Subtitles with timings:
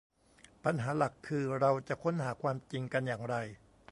[0.63, 3.35] ปัญหาหลักคือ เราจะค้นหาความจริงกันอย่างไร